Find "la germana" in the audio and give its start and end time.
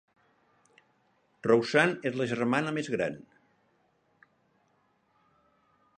2.21-2.73